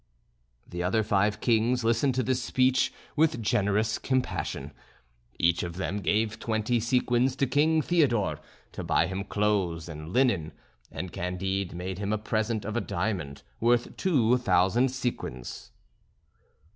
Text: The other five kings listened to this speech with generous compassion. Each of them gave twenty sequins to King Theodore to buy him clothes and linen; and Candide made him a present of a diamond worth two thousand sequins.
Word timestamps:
The 0.67 0.81
other 0.81 1.03
five 1.03 1.39
kings 1.41 1.83
listened 1.83 2.15
to 2.15 2.23
this 2.23 2.41
speech 2.41 2.91
with 3.15 3.39
generous 3.39 3.99
compassion. 3.99 4.71
Each 5.37 5.61
of 5.61 5.75
them 5.75 5.99
gave 5.99 6.39
twenty 6.39 6.79
sequins 6.79 7.35
to 7.35 7.45
King 7.45 7.83
Theodore 7.83 8.39
to 8.71 8.83
buy 8.83 9.05
him 9.05 9.23
clothes 9.23 9.87
and 9.87 10.09
linen; 10.11 10.53
and 10.91 11.11
Candide 11.13 11.75
made 11.75 11.99
him 11.99 12.11
a 12.11 12.17
present 12.17 12.65
of 12.65 12.75
a 12.75 12.81
diamond 12.81 13.43
worth 13.59 13.95
two 13.95 14.39
thousand 14.39 14.89
sequins. 14.89 15.69